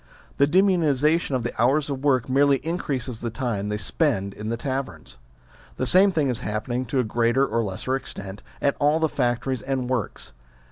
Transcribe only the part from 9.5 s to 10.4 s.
and works.